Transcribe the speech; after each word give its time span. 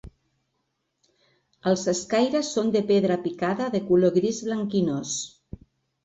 Els 1.71 1.83
escaires 1.91 2.49
són 2.55 2.71
de 2.75 2.81
pedra 2.91 3.17
picada 3.25 3.67
de 3.75 3.81
color 3.91 4.13
gris 4.17 4.39
blanquinós. 4.49 5.13